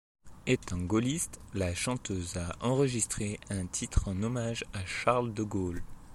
Étant 0.47 0.79
gaulliste, 0.79 1.39
la 1.53 1.75
chanteuse 1.75 2.35
a 2.35 2.55
enregistré 2.61 3.39
un 3.51 3.67
titre 3.67 4.07
en 4.07 4.23
hommage 4.23 4.65
à 4.73 4.83
Charles 4.83 5.31
de 5.31 5.43
Gaulle. 5.43 5.83